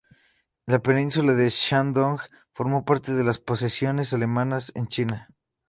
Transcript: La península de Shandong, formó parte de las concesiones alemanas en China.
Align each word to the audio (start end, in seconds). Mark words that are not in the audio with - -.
La 0.65 0.79
península 0.81 1.35
de 1.35 1.49
Shandong, 1.51 2.17
formó 2.53 2.83
parte 2.85 3.13
de 3.13 3.23
las 3.23 3.37
concesiones 3.37 4.11
alemanas 4.15 4.71
en 4.73 4.87
China. 4.87 5.29